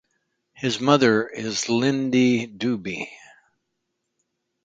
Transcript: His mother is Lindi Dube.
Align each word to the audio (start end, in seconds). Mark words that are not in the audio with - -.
His 0.53 0.79
mother 0.79 1.27
is 1.27 1.69
Lindi 1.69 2.47
Dube. 2.47 3.07